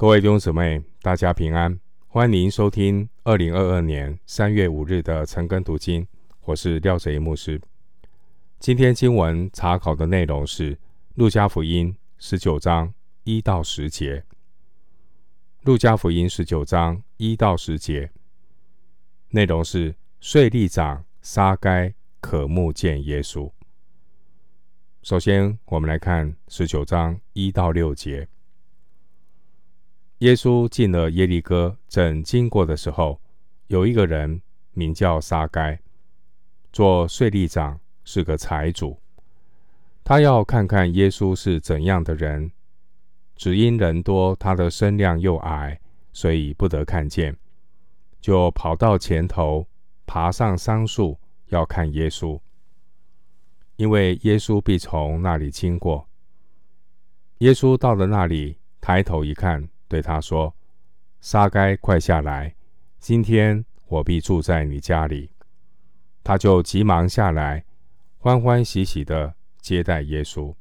[0.00, 1.78] 各位弟兄姊妹，大家平安，
[2.08, 6.06] 欢迎收听二零二二年三月五日的晨更读经。
[6.44, 7.60] 我是廖哲一牧师。
[8.58, 10.74] 今天经文查考的内容是
[11.16, 12.94] 《路加福音》十九章
[13.24, 14.20] 一到十节，
[15.64, 18.10] 《路加福音》十九章一到十节
[19.28, 21.92] 内容是税吏长撒该
[22.22, 23.52] 渴慕见耶稣。
[25.02, 28.26] 首先，我们来看十九章一到六节。
[30.20, 33.18] 耶稣进了耶利哥，正经过的时候，
[33.68, 34.42] 有一个人
[34.74, 35.80] 名叫撒该，
[36.70, 39.00] 做税吏长，是个财主。
[40.04, 42.52] 他要看看耶稣是怎样的人，
[43.34, 45.80] 只因人多，他的身量又矮，
[46.12, 47.34] 所以不得看见，
[48.20, 49.66] 就跑到前头，
[50.04, 52.38] 爬上桑树，要看耶稣，
[53.76, 56.06] 因为耶稣必从那里经过。
[57.38, 59.66] 耶稣到了那里，抬头一看。
[59.90, 60.54] 对他说
[61.20, 62.54] ：“撒该，快下来！
[63.00, 65.30] 今天我必住在你家里。”
[66.22, 67.64] 他就急忙下来，
[68.18, 70.54] 欢欢喜喜地接待耶稣。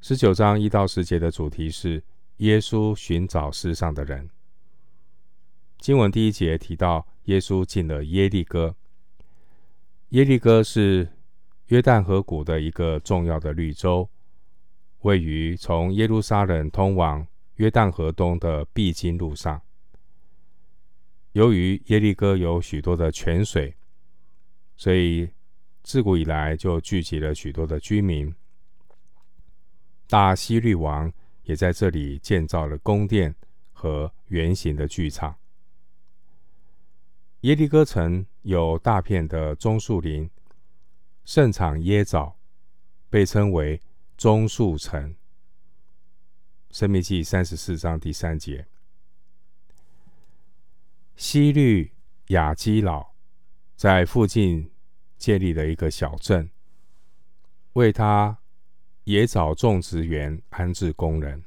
[0.00, 2.04] 十九章一到十节的主题是
[2.36, 4.30] 耶稣寻找世上的人。
[5.78, 8.76] 经文第一节提到耶稣进了耶利哥。
[10.10, 11.08] 耶利哥是
[11.66, 14.08] 约旦河谷的一个重要的绿洲。
[15.04, 19.60] 位于从耶路撒冷通往约旦河东的必经路上。
[21.32, 23.76] 由于耶利哥有许多的泉水，
[24.76, 25.28] 所以
[25.82, 28.34] 自古以来就聚集了许多的居民。
[30.08, 33.34] 大希律王也在这里建造了宫殿
[33.74, 35.36] 和圆形的剧场。
[37.42, 40.30] 耶利哥城有大片的棕树林，
[41.26, 42.38] 盛产椰枣，
[43.10, 43.78] 被称为。
[44.16, 45.16] 棕树城，
[46.70, 48.66] 生命记三十四章第三节，
[51.16, 51.92] 西律
[52.28, 53.12] 亚基老
[53.76, 54.70] 在附近
[55.18, 56.48] 建立了一个小镇，
[57.72, 58.38] 为他
[59.02, 61.44] 野枣种植园安置工人。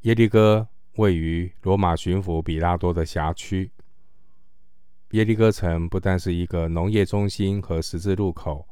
[0.00, 3.70] 耶利哥位于罗马巡抚比拉多的辖区。
[5.10, 8.66] 耶利哥城不但是一个农业中心和十字路口，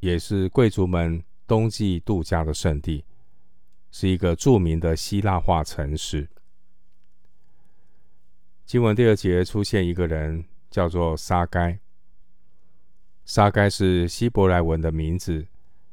[0.00, 1.24] 也是贵族们。
[1.48, 3.06] 冬季度假的圣地，
[3.90, 6.28] 是一个著名的希腊化城市。
[8.66, 11.78] 经文第二节出现一个人，叫做沙该。
[13.24, 15.46] 沙该是希伯来文的名字，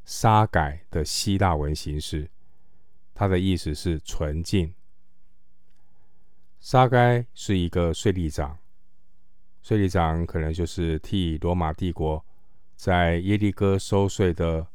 [0.03, 2.29] 沙改的希腊文形式，
[3.13, 4.73] 它的意思是纯净。
[6.59, 8.57] 沙该是一个税吏长，
[9.61, 12.25] 税吏长可能就是替罗马帝国
[12.75, 14.67] 在耶利哥收税的。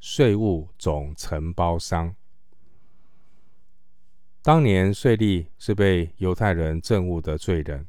[0.00, 2.14] 税务总承包商。
[4.42, 7.86] 当年税吏是被犹太人憎恶的罪人，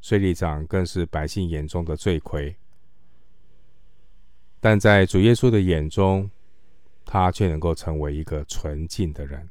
[0.00, 2.56] 税吏长更是百姓眼中的罪魁。
[4.60, 6.30] 但在主耶稣的眼中，
[7.04, 9.50] 他却能够成为一个纯净的人。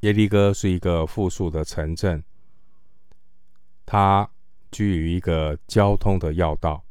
[0.00, 2.24] 耶利哥是一个富庶的城镇，
[3.86, 4.28] 它
[4.70, 6.84] 居于一个交通的要道。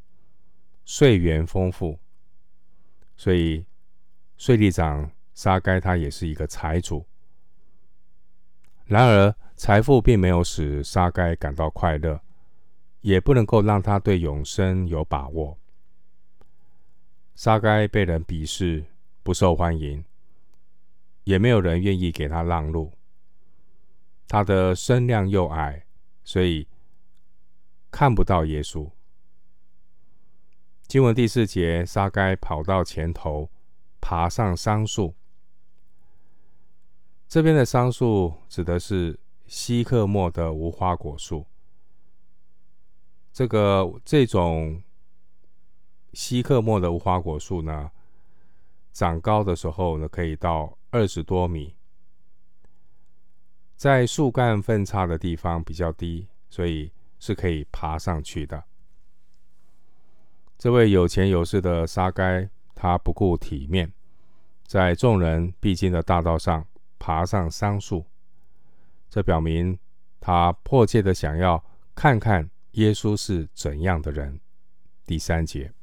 [0.86, 2.00] 税源丰富，
[3.16, 3.66] 所以
[4.38, 7.06] 税吏长沙该他也是一个财主。
[8.86, 12.20] 然而，财富并没有使沙该感到快乐，
[13.02, 15.58] 也不能够让他对永生有把握。
[17.36, 18.86] 沙该被人鄙视，
[19.24, 20.04] 不受欢迎，
[21.24, 22.92] 也没有人愿意给他让路。
[24.28, 25.86] 他的身量又矮，
[26.24, 26.68] 所以
[27.90, 28.90] 看不到耶稣。
[30.92, 33.50] 经文第四节，沙该跑到前头，
[34.02, 35.16] 爬上桑树。
[37.30, 41.46] 这边的桑树指的是西克莫的无花果树。
[43.32, 44.84] 这个这种
[46.12, 47.90] 西克莫的无花果树呢，
[48.92, 51.74] 长高的时候呢，可以到二十多米，
[53.78, 58.62] 在树干分叉的地方比较低，所以是可以爬上去的。
[60.62, 63.92] 这位有钱有势的沙该，他不顾体面，
[64.68, 66.64] 在众人必经的大道上
[67.00, 68.06] 爬上桑树。
[69.10, 69.80] 这表明
[70.20, 71.66] 他迫切的想要
[71.96, 74.40] 看看耶稣是怎样的人。
[75.04, 75.74] 第三节，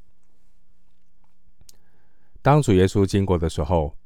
[2.40, 3.96] 当主耶稣经过的时候，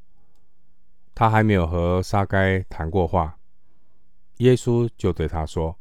[1.15, 3.39] 他还没有和沙该谈过话，
[4.39, 5.77] 耶稣就对他说：“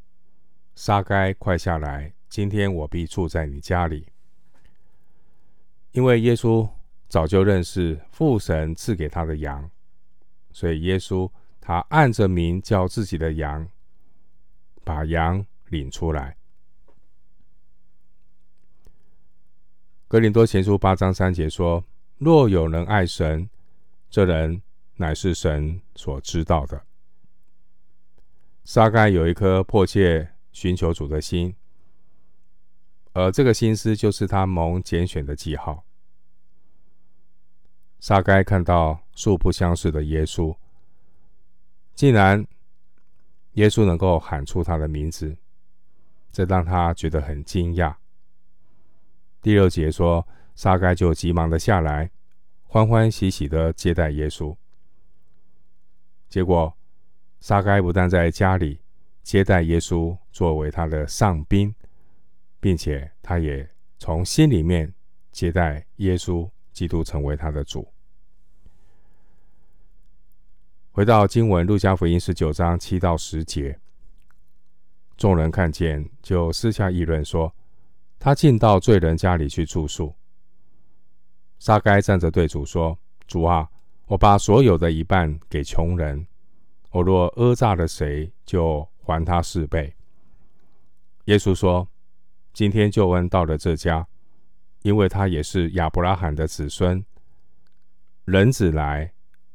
[0.75, 4.07] 沙该，快下来，今天我必住在你家里。”
[5.91, 6.69] 因为耶稣
[7.07, 9.69] 早就认识父神赐给他的羊
[10.51, 11.29] 所以耶稣
[11.59, 13.67] 他按着名叫自己的羊，
[14.83, 16.38] 把羊领出来。
[20.07, 21.85] 哥林多前书八章三节说
[22.17, 23.49] ：“若有人爱神，
[24.09, 24.61] 这人
[24.95, 26.81] 乃是神所知道的。”
[28.65, 31.55] 撒该有一颗迫切寻求主的心，
[33.13, 35.83] 而这个心思就是他蒙拣选的记号。
[37.99, 40.55] 撒该看到素不相识的耶稣，
[41.93, 42.45] 竟然
[43.53, 45.37] 耶稣能够喊出他的名字，
[46.31, 47.95] 这让他觉得很惊讶。
[49.41, 52.09] 第六节说，撒该就急忙的下来，
[52.63, 54.55] 欢欢喜喜的接待耶稣。
[56.27, 56.75] 结果，
[57.39, 58.79] 撒该不但在家里
[59.21, 61.75] 接待耶稣，作为他的上宾，
[62.61, 63.69] 并且他也
[63.99, 64.93] 从心里面
[65.33, 67.85] 接待耶稣基督，成为他的主。
[70.93, 73.77] 回到经文，路加福音十九章七到十节，
[75.17, 77.53] 众人看见，就私下议论说。
[78.23, 80.13] 他进到罪人家里去住宿。
[81.57, 83.67] 撒该站着对主说：“主啊，
[84.05, 86.27] 我把所有的一半给穷人。
[86.91, 89.95] 我若讹诈了谁，就还他四倍。”
[91.25, 91.87] 耶稣说
[92.53, 94.07] ：“今天救恩到了这家，
[94.81, 97.03] 因为他也是亚伯拉罕的子孙。
[98.25, 99.13] 人子来，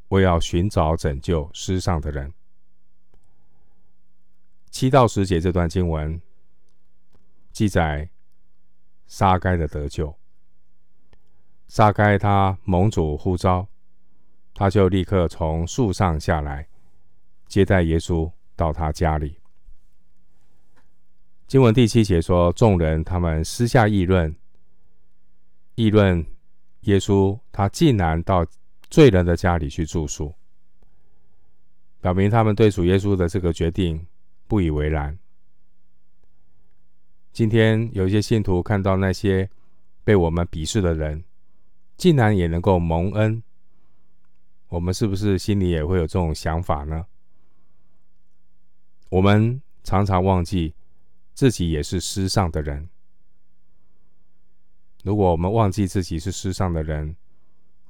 [0.09, 2.33] 为要寻找拯救失丧的人。”
[4.71, 6.21] 七到十节这段经文
[7.53, 8.09] 记载。
[9.09, 10.19] 撒该的得救，
[11.69, 13.69] 撒该他蒙主呼召，
[14.53, 16.67] 他就立刻从树上下来，
[17.47, 19.39] 接待耶稣到他家里。
[21.47, 24.35] 经文第七节说，众人他们私下议论，
[25.77, 26.27] 议论
[26.81, 28.45] 耶稣，他竟然到
[28.91, 30.35] 罪人的家里去住宿，
[32.01, 34.05] 表明他们对主耶稣的这个决定
[34.49, 35.17] 不以为然。
[37.33, 39.49] 今天有一些信徒看到那些
[40.03, 41.23] 被我们鄙视的人，
[41.97, 43.41] 竟然也能够蒙恩，
[44.67, 47.07] 我们是不是心里也会有这种想法呢？
[49.11, 50.75] 我们常常忘记
[51.37, 52.89] 自己也是失上的人。
[55.05, 57.15] 如果我们忘记自己是失上的人，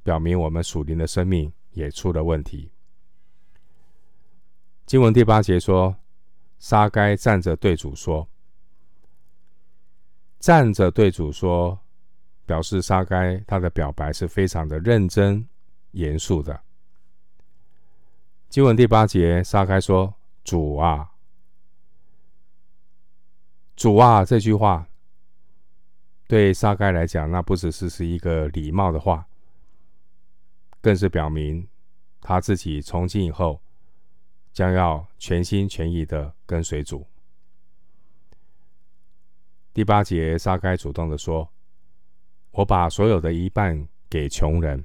[0.03, 2.69] 表明我们属灵的生命也出了问题。
[4.85, 5.95] 经文第八节说
[6.59, 8.27] ：“沙该站着对主说。”
[10.41, 11.79] 站着对主说，
[12.45, 15.47] 表示沙该他的表白是非常的认真
[15.91, 16.61] 严肃的。
[18.49, 20.13] 经文第八节，沙该说
[20.43, 21.13] ：“主啊，
[23.77, 24.85] 主啊！”这句话
[26.27, 29.25] 对撒该来讲，那不只是是一个礼貌的话，
[30.81, 31.65] 更是表明
[32.19, 33.61] 他自己从今以后
[34.51, 37.07] 将要全心全意的跟随主。
[39.73, 41.47] 第八节，撒该主动的说
[42.49, 44.83] ：“我把所有的一半给穷人。”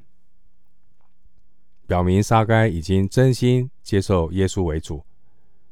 [1.88, 5.05] 表明沙该已经真心接受耶稣为主，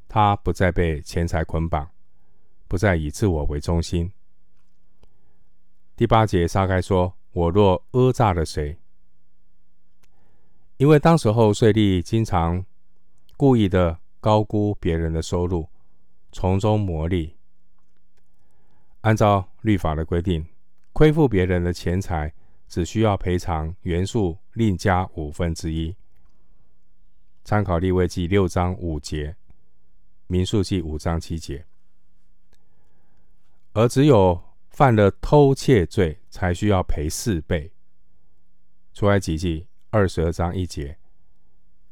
[0.08, 1.88] 他不再被钱财捆绑，
[2.70, 4.12] 不再以自我为中心。
[5.96, 8.78] 第八节，撒开说：“我若讹诈了谁？”
[10.78, 12.64] 因为当时候税吏经常
[13.37, 15.68] 故意的高估别人的收入，
[16.30, 17.37] 从中牟利。
[19.00, 20.47] 按照律法的规定，
[20.92, 22.33] 亏负别人的钱财，
[22.68, 25.97] 只需要赔偿原数另加五分之一。
[27.42, 29.35] 参考利未记六章五节，
[30.28, 31.66] 民数记五章七节。
[33.72, 37.72] 而只有犯了偷窃罪，才需要赔四倍。
[38.92, 40.98] 出埃及记二十二章一节，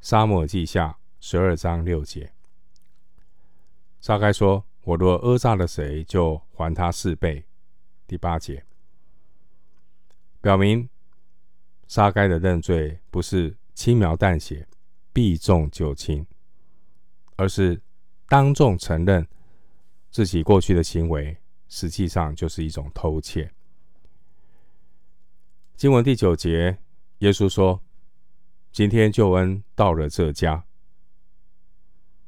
[0.00, 2.32] 撒母耳记下十二章六节。
[4.00, 4.64] 撒该说。
[4.88, 7.44] 我若讹诈了谁，就还他四倍。
[8.06, 8.64] 第八节
[10.40, 10.88] 表明，
[11.87, 14.66] 撒该的认罪不是轻描淡写、
[15.12, 16.26] 避重就轻，
[17.37, 17.82] 而是
[18.28, 19.28] 当众承认
[20.11, 21.37] 自己过去的行为，
[21.69, 23.53] 实际上就是一种偷窃。
[25.77, 26.79] 经文第九节，
[27.19, 27.81] 耶稣说
[28.73, 30.65] ：“今天救恩到了这家。”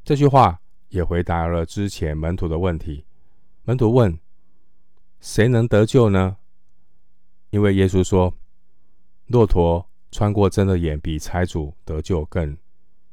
[0.05, 0.61] 这句话。
[0.91, 3.05] 也回答了之前门徒的问题。
[3.63, 4.19] 门徒问
[5.23, 6.37] ：“谁能得救呢？”
[7.51, 8.37] 因为耶稣说
[9.31, 12.59] ：“骆驼穿过针的眼，比财主得救更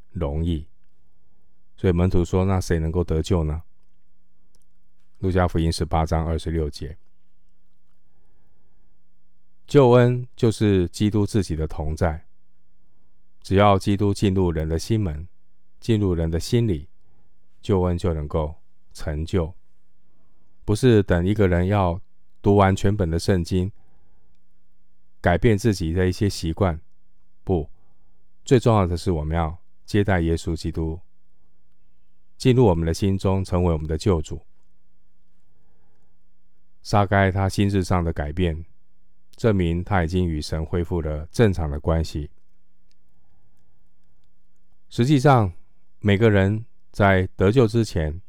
[0.10, 0.66] 容易。”
[1.78, 3.62] 所以门徒说：“那谁能够得救呢？”
[5.20, 6.96] 路加福音十八章二十六节，
[9.66, 12.24] 救恩就是基督自己的同在。
[13.42, 15.28] 只要基督进入人的心门，
[15.80, 16.88] 进入人的心里，
[17.64, 18.54] 救恩就能够
[18.94, 19.52] 成就。
[20.64, 22.00] 不是等一个人要
[22.44, 23.72] 读完全本的圣经，
[25.20, 26.80] 改变自己的一些习惯。
[27.44, 27.68] 不，
[28.46, 31.00] 最重要的是我们要接待耶稣基督，
[32.38, 34.40] 进入我们的心中，成为我们的救主。
[36.88, 38.64] 撒该他心智上的改变，
[39.36, 42.32] 证明他已经与神恢复了正常的关系。
[44.88, 45.52] 实际上，
[46.00, 48.22] 每个人在得救之前，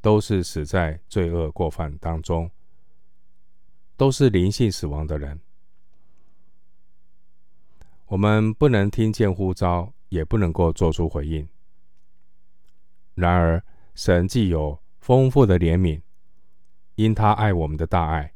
[0.00, 2.50] 都是死在罪恶过犯当中，
[3.94, 5.38] 都是灵性死亡的人。
[8.06, 11.46] 我们不能听见呼召，也不能够做出回应。
[13.14, 13.62] 然而，
[13.94, 16.00] 神既有丰富的怜悯。
[16.98, 18.34] 因他爱我们的大爱，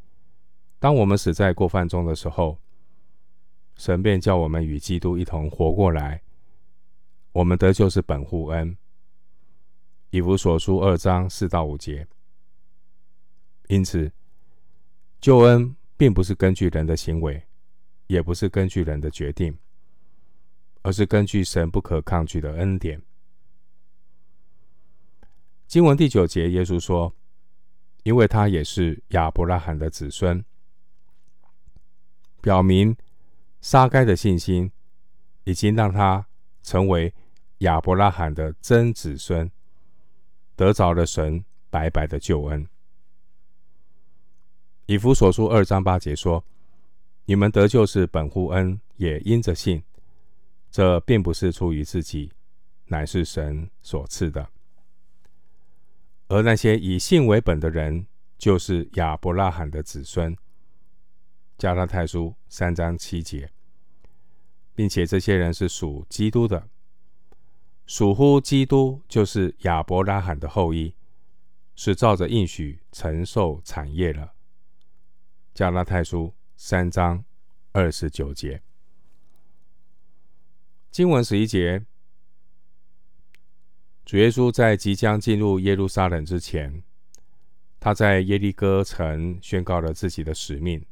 [0.79, 2.61] 当我们死在过犯中的时候，
[3.75, 6.23] 神便叫我们与基督一同活过来。
[7.33, 8.77] 我们得救是本乎恩。
[10.11, 12.07] 以弗所书二章四到五节。
[13.67, 14.13] 因此，
[15.21, 17.45] 救恩并不是根据人的行为，
[18.07, 19.59] 也不是根据人的决定，
[20.83, 23.03] 而是根据神不可抗拒的恩典。
[25.67, 27.13] 经文第九节，耶稣说。
[28.03, 30.45] 因为他也是亚伯拉罕的子孙，
[32.41, 32.97] 表明
[33.61, 34.73] 撒该的信心
[35.45, 36.27] 已经让他
[36.63, 37.15] 成为
[37.59, 39.51] 亚伯拉罕的真子孙，
[40.57, 42.67] 得着了神白白的救恩。
[44.87, 46.45] 以弗所书二章八节说
[47.25, 49.83] ：“你们得救是本乎恩，也因着信。
[50.71, 52.33] 这并不是出于自己，
[52.87, 54.49] 乃是神所赐的。”
[56.33, 58.07] 而那些以信为本的人，
[58.39, 60.35] 就是亚伯拉罕的子孙。
[61.59, 63.53] 加拉太书三章七节，
[64.75, 66.71] 并且这些人是属基督的，
[67.85, 70.95] 属乎基督，就是亚伯拉罕的后裔，
[71.75, 74.33] 是照着应许承受产业了。
[75.53, 77.23] 加拉太书三章
[77.73, 78.63] 二十九节，
[80.91, 81.85] 经文十一节。
[84.05, 86.83] 主耶稣在即将进入耶路撒冷之前，
[87.79, 90.85] 他在耶利哥城宣告了自己的使命。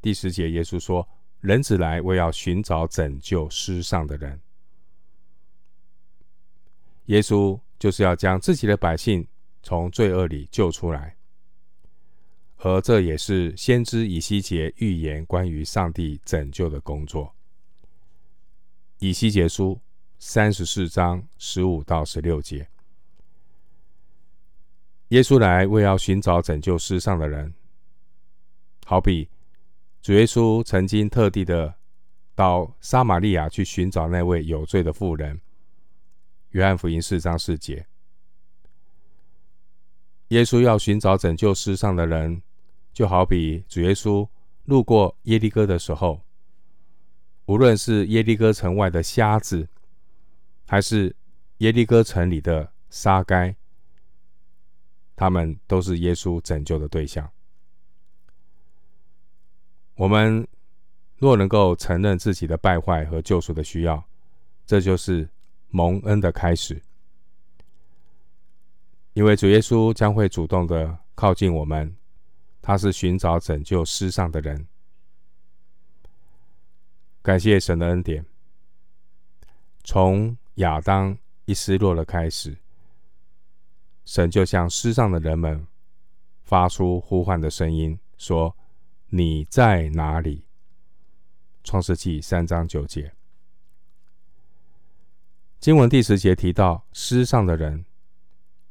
[0.00, 1.06] 第十节，耶稣说
[1.40, 4.40] ：“人子来，为要寻找拯救失丧的人。”
[7.06, 9.28] 耶稣就是要将自己的百姓
[9.62, 11.16] 从罪恶里救出来，
[12.56, 17.34] 而这也是先知以西结预言关于上帝拯救的工作。
[18.98, 19.78] 以西结书。
[20.18, 22.68] 三十四章十五到十六节，
[25.08, 27.52] 耶稣来为要寻找拯救世上的人，
[28.86, 29.28] 好比
[30.00, 31.74] 主耶稣曾经特地的
[32.34, 35.38] 到撒玛利亚去寻找那位有罪的妇人。
[36.50, 37.86] 约翰福音四章四节，
[40.28, 42.42] 耶稣要寻找拯救世上的人，
[42.92, 44.26] 就好比主耶稣
[44.64, 46.22] 路过耶利哥的时候，
[47.44, 49.68] 无论是耶利哥城外的瞎子。
[50.66, 51.14] 还是
[51.58, 53.54] 耶利哥城里的沙该，
[55.14, 57.30] 他们都是耶稣拯救的对象。
[59.94, 60.46] 我们
[61.18, 64.04] 若能够承认自己的败坏和救赎的需要，
[64.66, 65.28] 这就是
[65.68, 66.82] 蒙恩的开始。
[69.14, 71.96] 因为主耶稣将会主动的靠近我们，
[72.60, 74.66] 他是寻找拯救世上的人。
[77.22, 78.26] 感谢神的恩典，
[79.84, 80.36] 从。
[80.56, 82.56] 亚当一失落的开始，
[84.04, 85.66] 神就向失上的人们
[86.44, 88.56] 发出呼唤的声音，说
[89.10, 90.44] ：“你在哪里？”
[91.62, 93.12] 创世纪三章九节。
[95.58, 97.84] 经文第十节提到失上的人，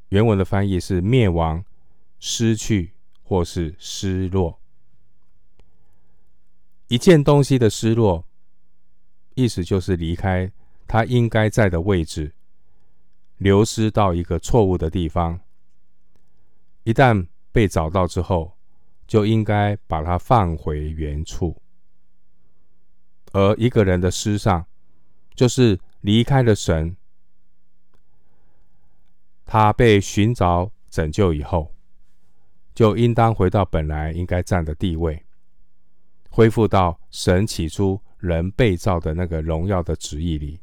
[0.09, 1.63] 原文的翻译是灭亡、
[2.19, 4.59] 失去或是失落。
[6.87, 8.25] 一件东西的失落，
[9.35, 10.51] 意思就是离开。
[10.87, 12.33] 他应该在的位置，
[13.37, 15.39] 流失到一个错误的地方。
[16.83, 18.57] 一旦被找到之后，
[19.07, 21.61] 就应该把它放回原处。
[23.33, 24.65] 而一个人的失丧，
[25.33, 26.95] 就是离开了神。
[29.45, 31.73] 他被寻找拯救以后，
[32.73, 35.25] 就应当回到本来应该站的地位，
[36.29, 40.59] 恢复到神起初人被造的那个荣耀的旨意里。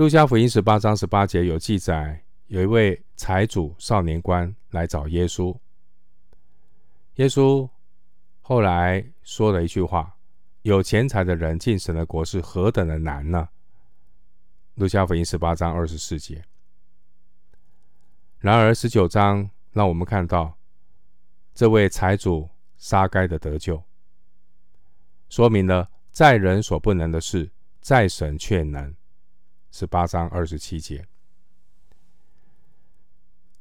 [0.00, 5.54] 路加福音十八章十八节有记载，有一位财主少年官来找耶稣。
[7.16, 7.68] 耶稣
[8.40, 10.16] 后来说了一句话，
[10.62, 13.50] 有钱财的人进神的国是何等的难呢？
[14.76, 16.42] 路加福音十八章二十四节。
[18.38, 20.56] 然而十九章让我们看到
[21.54, 23.84] 这位财主杀该的得救，
[25.28, 27.50] 说明了在人所不能的事，
[27.82, 28.96] 在神却能。
[29.70, 31.06] 十八章二十七节。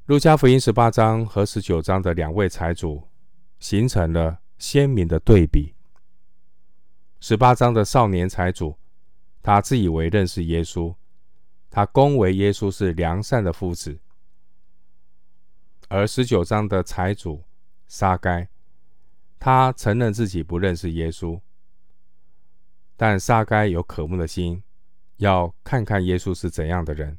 [0.05, 3.07] 路加福音十八章和十九章的两位财主
[3.59, 5.75] 形成了鲜明的对比。
[7.19, 8.75] 十八章的少年财主，
[9.43, 10.95] 他自以为认识耶稣，
[11.69, 13.99] 他恭维耶稣是良善的夫子；
[15.89, 17.43] 而十九章的财主
[17.87, 18.47] 撒该，
[19.37, 21.39] 他承认自己不认识耶稣，
[22.97, 24.63] 但撒该有渴慕的心，
[25.19, 27.17] 要看看耶稣是怎样的人。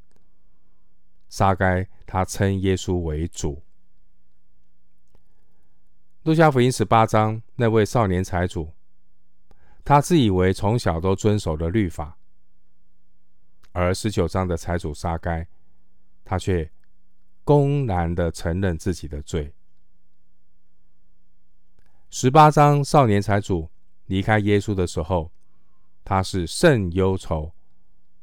[1.29, 3.63] 沙该他称耶稣为主。
[6.25, 8.73] 路加福音十八章那位少年财主，
[9.85, 12.19] 他自以为从小都遵守了律法，
[13.73, 15.47] 而十九章的财主沙该，
[16.25, 16.71] 他却
[17.45, 19.55] 公然的承认自己的罪。
[22.11, 23.71] 十八章少年财主
[24.07, 25.31] 离开耶稣的时候，
[26.05, 27.55] 他是甚忧愁，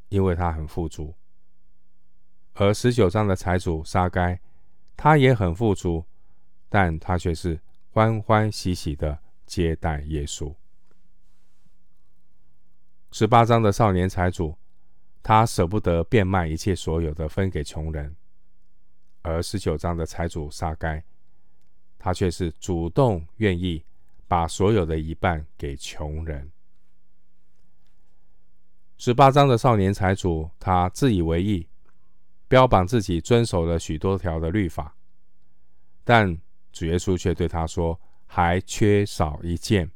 [0.10, 1.14] 因为他很富足。
[2.54, 4.40] 而十九章的财主撒该，
[4.96, 6.04] 他也很富足，
[6.70, 7.60] 但他却是
[7.92, 10.54] 欢欢喜喜的接待耶稣。
[13.12, 14.58] 十八章的少年财主，
[15.22, 18.12] 他舍不得变卖一切所有的分给穷人；
[19.22, 21.04] 而十九章的财主撒该，
[21.98, 23.84] 他却是主动愿意
[24.28, 26.52] 把所有的一半给穷人。
[29.00, 31.68] 十八章的少年财主，他自以为意。
[32.48, 34.96] 标榜自己遵守了许多条的律法，
[36.04, 36.36] 但
[36.72, 39.92] 主耶稣却对他说：“还缺少一件，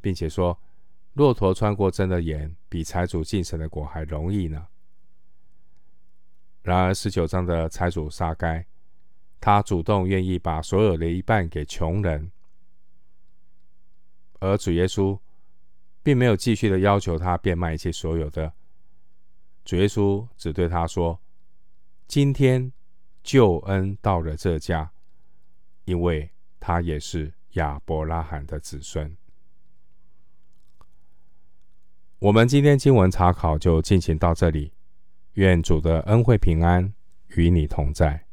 [0.00, 0.56] 并且说，
[1.14, 4.66] 骆驼穿过针的眼，比财主进神的国还容易呢。”
[6.62, 8.64] 然而十九章的财主撒该，
[9.40, 12.30] 他主动愿意把所有的一半给穷人，
[14.38, 15.18] 而主耶稣
[16.06, 18.52] 并没有继续的要求他变卖一切所有的。
[19.64, 21.20] 主耶稣只对他说
[22.06, 22.72] ：“今天
[23.24, 24.92] 救恩到了这家，
[25.84, 29.16] 因为他也是亚伯拉罕的子孙。”
[32.20, 34.72] 我们今天经文查考就进行到这里，
[35.32, 36.94] 愿主的恩惠平安
[37.30, 38.25] 与你同在。